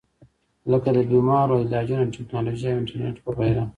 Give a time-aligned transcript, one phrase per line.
[0.71, 3.63] لکه د بيمارو علاجونه، ټېکنالوجي او انټرنيټ وغېره